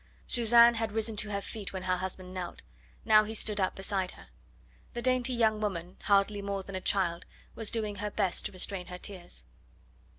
Suzanne 0.25 0.73
had 0.73 0.91
risen 0.93 1.15
to 1.17 1.29
her 1.29 1.41
feet 1.43 1.73
when 1.73 1.83
her 1.83 1.97
husband 1.97 2.33
knelt; 2.33 2.63
now 3.05 3.23
he 3.23 3.35
stood 3.35 3.59
up 3.59 3.75
beside 3.75 4.13
her. 4.13 4.29
The 4.95 5.01
dainty 5.03 5.31
young 5.35 5.61
woman 5.61 5.97
hardly 6.05 6.41
more 6.41 6.63
than 6.63 6.73
a 6.75 6.81
child 6.81 7.23
was 7.53 7.69
doing 7.69 7.97
her 7.97 8.09
best 8.09 8.47
to 8.47 8.51
restrain 8.51 8.87
her 8.87 8.97
tears. 8.97 9.45